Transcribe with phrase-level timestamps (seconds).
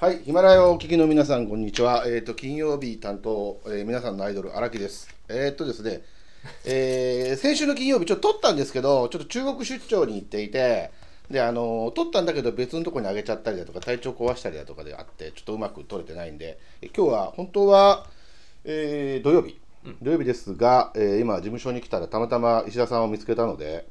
[0.00, 2.04] はい、ヒマラヤをお聞きの皆さん、こんにちは。
[2.06, 5.08] えっ、と、金曜日担当、えー皆さんのアイドル、荒木です。
[5.28, 6.02] えっ、とですね、
[6.64, 10.92] えー 先週の金曜日、ちょっと撮ったんですけど、ちょっと中国出張に行っていて、
[11.32, 18.06] で、あの撮ったんだけど、別のところにあげちゃったりだとか、体調壊したりだとかであって、ちょっとうまく撮れてないんで、え今日は、本当は、
[18.64, 19.58] えー土曜日、
[20.00, 23.84] 土曜日ですが、えー今、事務所に来たら、たまたま石田さんを見つけたので、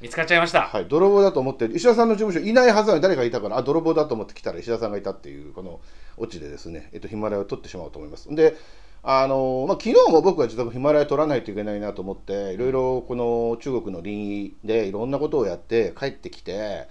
[0.00, 0.62] 見つかっちゃいました。
[0.62, 5.80] はい、泥棒だと思って石田さんの事務所いないはずなのに誰かいたからあ泥棒だと思って来たら石田さんがいたっていうこの
[6.16, 8.32] オチでですね、えっと、ヒマラヤを取ってしまおうと思います。
[8.34, 8.56] で
[9.02, 16.88] あのまあ、昨日も僕は自宅ヒマラヤ取らないといけないなと思っていろいろこの中国の臨沂でいろんなことをやって帰ってきて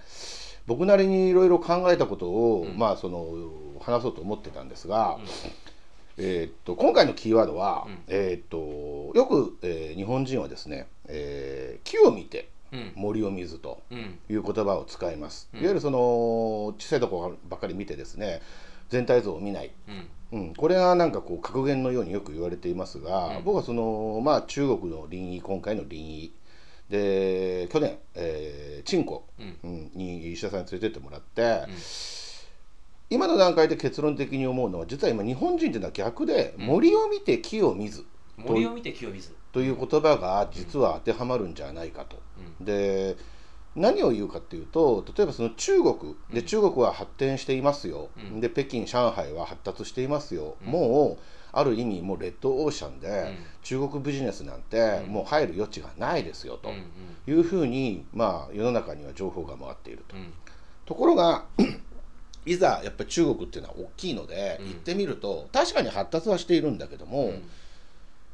[0.66, 3.26] 僕なりにいろいろ考えたことを、まあその
[3.80, 5.18] 話そうと思ってたんですが、
[6.16, 12.57] えーっと今回のキーワードは、えーっとよく、えー日本人はですね、えー木を見てうん。
[12.94, 13.82] 森を見ずと。
[13.90, 14.18] うん。
[14.30, 18.42] いう言葉を使います、いわゆるその小さいところばっかり見てですね
[18.88, 19.70] 全体像を見ない、
[20.32, 20.40] うん。
[20.40, 26.32] うん、これがなんかこう格言のようによく言われていますが、僕はそのまあ中国の臨沂今回の臨沂。
[26.90, 29.58] で去年、えー、チンコ、うん。
[29.62, 31.66] うんに石田さんに連れてってもらって、
[33.10, 38.04] 今の段階で結論的に思うのは実は今日本人っていうのは逆で、森を見て木を見ず
[38.36, 39.34] 森を見て木を見ず。
[39.58, 42.16] という言葉が実は当てはまるんじゃないかと。
[42.60, 43.16] で
[43.74, 46.16] 何を言うかっていうと例えばその中国。
[46.32, 48.40] で中国は発展していますよ、うん。
[48.40, 56.70] で北京上海は発達していますよ、もうある意味もうレッドオーシャンで、中国ビジネスなんてもう入る余地がないですよと。
[57.26, 60.16] いうふうに、まあ、世の中には情報が回っていると。
[60.16, 60.32] うん。
[60.86, 61.46] ところが
[62.46, 64.68] いざやっぱり中国っていうのは大きいので、うん。
[64.68, 67.32] 行ってみると確かに発達はしているんだけども、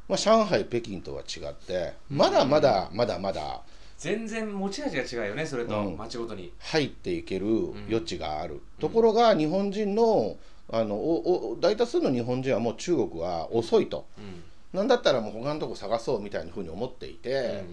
[0.07, 3.61] まあ、上海北京とは違ってまだまだまだまだ
[3.97, 6.51] 全然持ち味が違うよね、それとうん町ごとに。
[6.59, 7.47] 入っていける
[7.87, 10.35] 余地がある、ところが日本人の
[10.71, 14.05] あのおお大多数の日本人はもう中国は遅いと。
[14.17, 14.43] うん。
[14.73, 17.45] なんだったらもう他のとこ探そうみたいなふうに思っていて、うん。
[17.45, 17.63] うん。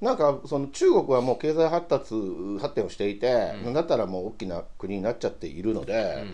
[0.00, 2.14] なんかその中国はもう経済発達
[2.60, 3.32] 発展をしていて、
[3.64, 6.24] なんだったらもう大きな国になっちゃっているので、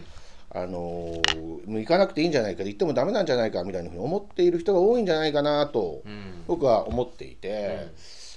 [0.54, 6.12] あのーもう行かなくていいんじゃないか行ってもダメなんじゃないかみたいなふうに思っている人が多いんじゃないかなとうん。
[6.12, 6.18] うん。
[6.46, 7.88] 僕は思っていて、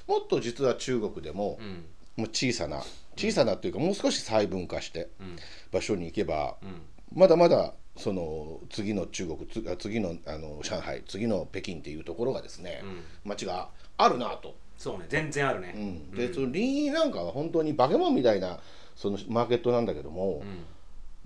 [0.08, 1.86] もっと実は中国でもうん。
[2.16, 2.82] もう小さな
[3.16, 5.36] 小さなっていうかもう少し細分化してうん。
[5.72, 6.82] 場所に行けばうん。
[7.14, 9.48] まだまだその次の中国
[9.78, 13.04] 次のあの上海次の北京っていうところがですね、うん。
[13.26, 14.56] 街があるなと。
[14.78, 15.74] そうね、全然あるね。
[15.76, 18.60] うん、でその臨沂なんかは本当に化け物みたいな
[18.96, 20.66] そのマーケットなんだけども、うん。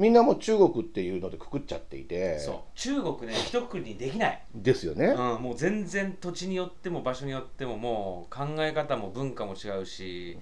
[0.01, 2.55] みんなもう中国っていうのでくくっちゃっていてそう。
[2.73, 4.43] 中国ね、一括りにできない。
[4.55, 5.05] ですよね。
[5.05, 10.39] うん、もう全然土地によっても場所によってももう考え方も文化も違うし、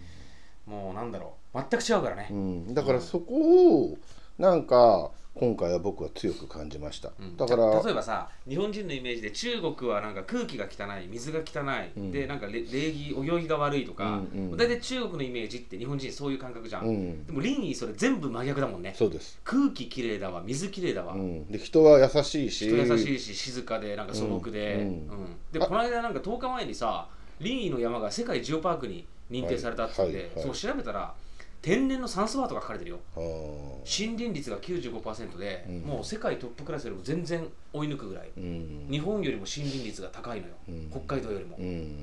[0.65, 3.97] もうなんだろう全く違うからねう、ん、だからそこを
[4.37, 7.37] なんか今回は僕は強く感じました、うん。
[7.37, 12.11] だからた例えばさ日本人のイメージで中国はなんか空気が汚い水が汚い、うん。
[12.11, 14.57] でなんかれ礼儀泳ぎが悪いとか、うんうん。
[14.57, 17.25] 大体中国のイメージって日本人そういう感覚じゃん、うん。
[17.25, 18.93] でも林沂それ全部真逆だもんね。
[18.97, 22.67] そうです、空気きれいだわ水きれいだわ、うん、で人は優しいし。
[22.67, 25.07] 人優しいし静かでなんか素朴で、うんうん。
[25.53, 27.07] でこの間なんか10日前にさ
[27.39, 30.43] 林沂の山が世界ジオパークに認定されたって言って、はいはいはい。
[30.57, 31.13] そう調べたら
[31.61, 32.99] 天然の酸素バーとか書かれてるよ。
[33.15, 35.79] 森林率が95%で、うん。
[35.81, 38.87] もう世界トップクラスよりも全然追い抜くぐらい、うん。
[38.89, 40.89] 日本よりも森林率が高いのよ、うん。
[40.89, 41.95] 北海道よりも、うん。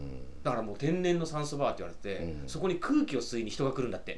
[0.43, 2.49] だからもう天然の酸素バーって言われてて、うん。
[2.49, 4.15] そこに空気を吸いに人が来るんだって、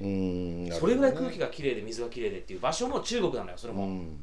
[0.72, 4.18] それぐらい空気がきれいで水がきれいでっていう場所も中国なのよそれも、うん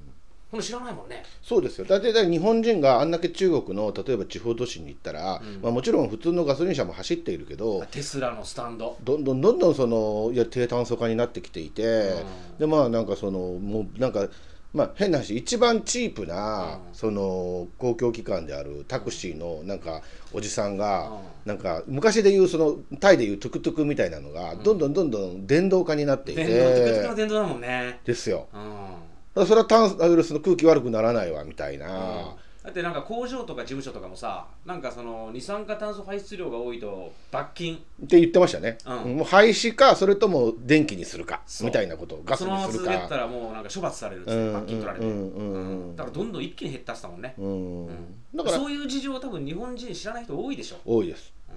[0.55, 1.23] この知らないもんね。
[1.41, 1.85] そうですよ。
[1.85, 5.61] だって日本人があんだけ中国の例えば地方都市に行ったら、うん。
[5.61, 8.97] まあ、もちろん普通のガソリン車も走っているけどテスラのスタンド。
[9.03, 12.57] どんどんどんどんそのいや低炭素化になってきていて、うん。
[12.59, 14.29] でまあなんかそのもうなんか
[14.73, 16.93] まあ変な話一番チープな、うん。
[16.93, 21.17] その公共機関であるタクシーのなんかおじさんが、うん。
[21.45, 27.99] なんか昔でいうそのタイでいうトゥクトゥクみたいなのが、どんどんどんどん電動化になっていて、電動トゥクトゥクの電動だもんね。
[28.05, 28.47] ですよ。
[28.53, 32.35] うんそれは炭素あその空気悪くならないわみたいな、
[32.65, 37.75] だってなんか工場とか事務所とかもさなんかその二酸化炭素排出量が多いと罰金。
[37.75, 39.17] って言ってましたね、うん。
[39.17, 47.35] もう廃止かそれとも電気にするかみたいなことガスそのまにるます続けてたからもうなんか処罰されるっつってうん罰金取られて、うんだからどんどん一気に減ったってたもんね、
[48.33, 51.33] だからそういう事情は多分日本人知らない人多いでしょ、多いです。
[51.49, 51.55] うん、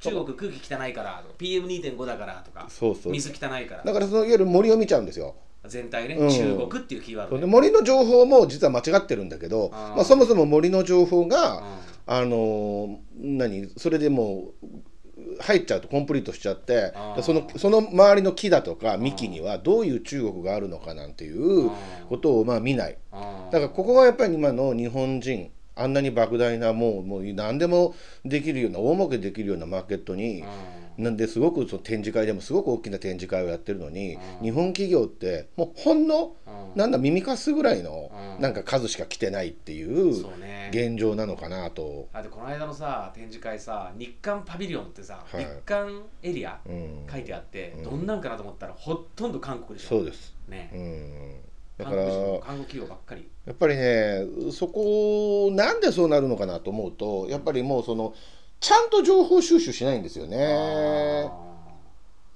[0.00, 3.12] 中国空気汚いからとか PM2.5 だからとかそうそう。
[3.12, 3.84] 水汚いから。
[3.84, 5.34] だからそのいわゆる森を見ちゃうんですよ
[5.66, 6.28] 全体ね、うん。
[6.28, 11.62] 中国っていうキーワード森の情報も実は間違ってるんだけどまあ、そもそも森の情報が、うん
[12.06, 14.66] あのー何それでもう
[15.40, 16.92] 入っちゃうとコンプリートしちゃって
[17.22, 21.70] そのその周りの木だとか幹にはどういう中国があるのかなんていう
[22.08, 22.98] ことをまあ見ない。
[23.12, 23.18] だ
[23.52, 27.94] からここがやっぱり今の日本人あんなに莫大なもうもう何でも
[28.24, 30.44] できるような大儲けできるようなマーケットに
[30.98, 36.62] なんですごくその展示会でもすごく大きな展示会をやってるのに日本企業ってもうほんのうん。
[36.74, 38.42] なんだ耳かすぐらいのうん。
[38.42, 40.24] なんか数しか来てないっていう
[40.70, 42.08] 現状なのかなと。
[42.12, 45.44] あでこの間のさ展示会さ日韓パビリオンってさ、はい。
[45.44, 47.06] 日韓エリアうん。
[47.10, 47.84] 書いてあって、うん。
[47.84, 49.88] どんなんかなと思ったらほとんど韓国でしょ。
[49.88, 50.70] そうです、ね。
[50.72, 53.28] うん、だ韓から国人韓国企業ばっかり。
[53.44, 58.14] やっぱりねそこなんでそうなるのかなと思うとやっぱりもうその
[58.62, 61.28] ちゃんと情報収集しないんですよね。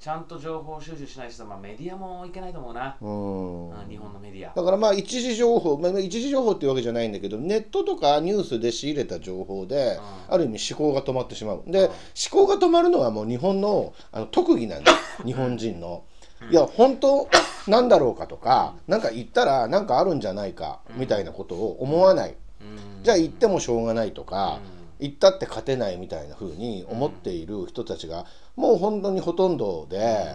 [0.00, 3.70] ちゃんと情報収集しないしさ、まあ、メディアもいけないと思うな、うん。
[3.70, 4.52] うん日本のメディア。
[4.52, 10.34] だからまあ一時情報、まあ、一時情報っていうわけじゃないんだけどネットとかニュースで仕入れた情報でうん。
[10.34, 11.62] ある意味思考が止まってしまう。
[11.66, 11.86] でうん。
[11.86, 11.94] 思
[12.30, 14.96] 考が止まるのはもう日本のあの特技なんです。
[15.24, 16.02] 日本人の。
[16.50, 17.28] いや本当
[17.68, 22.34] なんだろうかとかなんか言ったらなんかあるんじゃないかみたいなことを思わない。
[22.60, 23.02] うん。
[23.04, 24.60] じゃあ言ってもしょうがないとか
[25.00, 28.24] うん言ったって勝てないみたいな風に思っている人たちが
[28.56, 30.34] もう本当にほとんどで。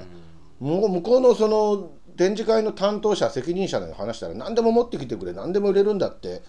[0.62, 6.44] もう向こうのその展示会の担当者責任者の話したら何でも持ってきてくれ何でも売れるんだって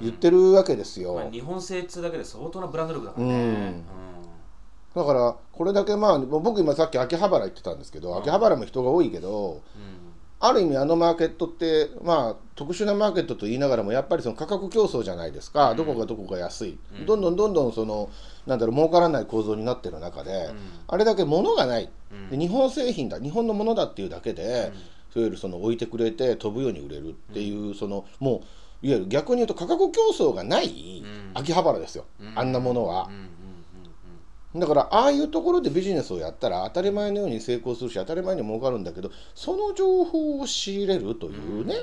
[0.00, 3.54] 言ってるわけですよ、まあ、日本製通だけで相当なブランド力だからうん。
[3.54, 3.84] ね、
[4.94, 8.18] だからこれだけまあ僕今さっき秋葉原行ってたんですけど、うん。
[8.18, 10.05] 秋葉原も人が多いけどうん
[10.38, 15.76] ある意味あのマーケットってまあ特殊なマーケットと言いながらもやっぱりその価格競争じゃないですか、うん。
[15.76, 17.06] どこがどこが安い、うん。
[17.06, 18.10] どんどんどんどんその
[18.46, 20.56] なんだろう儲からない構造になってる中で、うん。
[20.88, 21.90] あれだけ物がない。
[22.12, 22.30] うん。
[22.30, 24.50] で日本製品だ日本のものだっていうだけで、うん。
[24.50, 24.70] いわ
[25.14, 28.42] ゆるその置いてくれて飛ぶように売れるっていう、そのも
[28.82, 31.30] ういわゆる逆に言うと価格競争がないうん。
[31.34, 32.32] 秋葉原ですよ、うん。
[32.38, 33.08] あんなものは
[34.58, 41.74] だからああいうところでビジネスをやったら当たり前のように成功するし当たり前に儲かるんだけどその情報を仕入れるというね、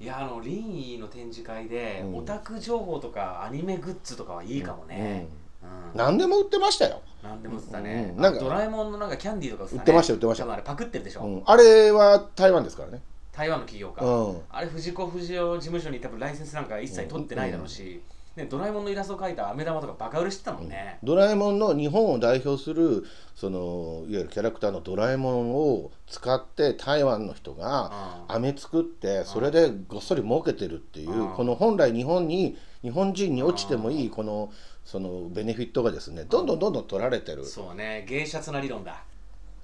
[0.00, 2.16] いやあのリンイの展示会で、うん。
[2.18, 5.28] オタク情報とかアニメグッズとかはいいかもね、
[5.62, 5.96] うん。
[5.96, 8.22] 何でも売ってましたよ、なんでも売ってたね、うん。
[8.22, 10.52] なんかドラえもんのなんかキャンディーとか売ってた、ね、売ってました売ってました。
[10.52, 11.42] あれパクってるでしょ、うん。
[11.46, 13.00] あれは台湾ですからね、
[13.30, 14.40] 台湾の企業か、うん。
[14.50, 18.02] あれ藤子不二雄事務所に多分ライセンスなんか一切取ってないだろうし、
[18.36, 28.36] ね、ドラえもんのイラストを描いた飴玉とかバカ売れしてたもんね、ドラえもんの日本を代表するそのいわゆるキャラクターのドラえもんを使って台湾の人がうん。
[28.36, 31.34] 飴作ってそれでごっそり儲けてるっていううん。
[31.34, 34.50] この本来日本に日本人に落ちてもいいこの
[34.84, 37.44] そのベネフィットがですねどんどんどんどん取られてる。
[37.44, 38.06] そうね。
[38.08, 39.04] 芸術な理論だ。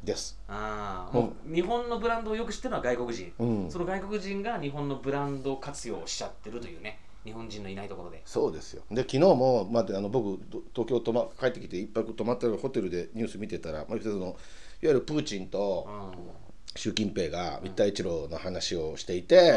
[0.05, 0.38] です。
[0.47, 3.70] あもう日本のブランドをよく知ってるのは外国人、うん。
[3.70, 8.23] その外国人が日本のブランド活用しちゃってるというね日本人のいないところで。
[8.25, 8.82] そうですよ。
[8.91, 14.35] で昨日も、まあ、あの僕ど東京泊、ま、帰ってきて一泊泊まったホテルでニュース見てたら、まあ、そのいわ
[14.82, 16.49] ゆるプーチンとうん。
[16.79, 19.53] 習近平が一帯一路の話をしていて、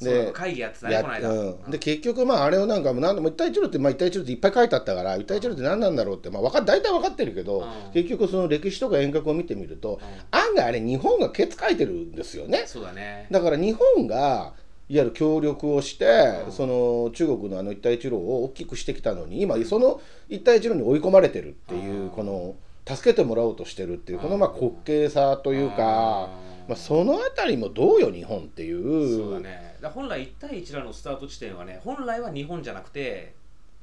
[0.00, 7.92] で会議やってたねやこの間、うん、で結局まああれをなんか何でも一帯一路って、まあ、一帯一路っていっぱい書いてあったから一帯一路って何なんだろうって、まあ、わか大体分かってるけど、うん。
[7.92, 9.98] 結局その歴史とか遠隔を見てみると、う
[10.30, 12.64] 案外あれ日本がケツ書いてるんですよね。
[12.66, 13.26] そうだね。
[13.30, 14.54] だから日本が
[14.88, 16.04] いわゆる協力をして、
[16.46, 16.52] うん。
[16.52, 22.10] その中国のあの一帯一路を大きくしてきたのに今その一帯一路に追い込まれてるっていう、うん。
[22.10, 22.54] この
[22.86, 26.68] 助けてもらおうとしてるっていうこのまあ滑稽さというか、うん。
[26.68, 29.16] まあ、そのあたりもどうよ日本っていう。
[29.16, 29.76] そうだね。
[29.80, 33.34] だ本来1対1らのスタート地点はね本来は日本じゃなくて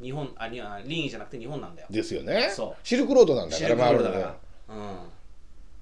[0.02, 1.88] 日本あリンイじゃなくて日本なんだよ。
[1.90, 2.52] ですよね。
[2.56, 2.88] そう。
[2.88, 4.24] シルクロードなんだからシルクロードだから。
[4.24, 4.36] が
[4.70, 5.21] うん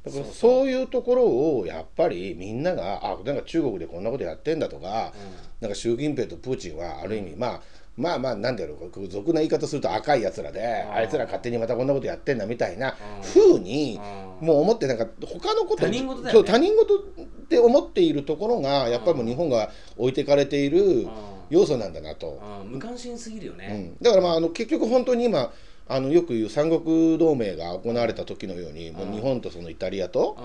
[0.05, 1.25] だからそういうところ
[1.57, 5.13] をやっぱりみんながあなんか中国でこんなことやってんだとか、
[5.59, 7.61] なんか習近平とプーチンはある意味、まあ
[7.99, 10.93] まあまあなんだろう俗な言い方すると赤いやつらで、うん。
[10.93, 13.23] あいつら勝手にまたこんなことやってんだみたいなうん。
[13.23, 13.99] 風に、
[14.41, 14.47] うん。
[14.47, 16.31] もう思ってなんか他のこと他人事ね。
[16.31, 21.09] そう他人事って思っているところがやっぱりもう日本が置いてかれている
[21.49, 22.41] 要素なんだなと。
[22.63, 22.71] うん。
[22.71, 25.51] 無関心すぎるようね、ん、だからまああの結局本当に今
[25.89, 30.37] あのよく言う三国同盟が行われた時のように、もう日本とそのイタリアと、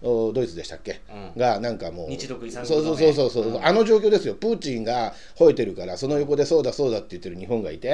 [0.00, 1.00] おドイツでしたっけ、
[1.34, 1.40] うん。
[1.40, 3.60] がなんかもう日独そうそうそうそう。
[3.62, 4.34] あの状況ですよ。
[4.34, 7.90] プーチンが吠えてるからその横でそうだそうだって言ってる日本がいて、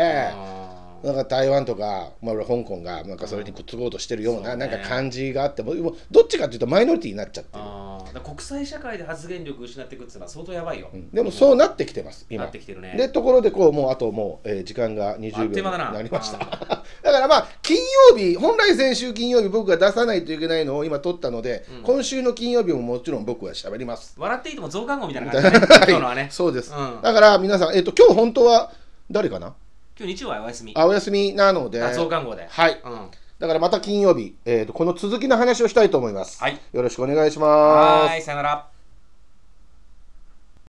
[1.02, 4.66] なんか台湾とか、まあ、香港がなんかそれにくっつこうとしてるような,、そうね。
[4.66, 11.10] なんか感じがあってもうどっちかっていうとマイノリティになっちゃってる、国際社会で発言力失っていくっていうのは相当やばいよ、うん。
[11.10, 12.44] でもそうなってきてます今。
[12.44, 12.94] なってきてるね。
[12.96, 16.38] でところでこうもうあともう、えー時間があっ20秒にななりました。
[16.40, 16.77] あ
[17.12, 17.76] だからまあ金
[18.10, 21.82] 曜日本来先週金曜日僕が出さないといけないのを今取ったので、うん。
[21.82, 24.14] 今週の金曜日ももちろん僕は喋ります。
[24.18, 25.50] 笑っていいとも増刊号みたいな感じ。
[25.50, 26.28] だ ね今日のはね。
[26.30, 27.00] そうです、うん。
[27.02, 28.72] だから皆さん、えっと、今日本当は
[29.10, 29.54] 誰かな？
[29.98, 30.72] 今日日曜はお休み。
[30.76, 31.82] あお休みなので。
[31.82, 32.46] あ増刊号で。
[32.48, 32.80] はい。
[32.84, 33.10] うん。
[33.38, 36.60] だからまた金曜日、えーとこの続きの話をしたいと思います、はい。
[36.72, 38.08] よろしくお願いします。
[38.10, 38.66] はいさよなら